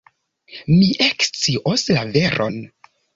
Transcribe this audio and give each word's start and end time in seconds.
Mi 0.69 0.87
ekscios 1.07 1.83
la 1.99 2.07
veron. 2.17 2.59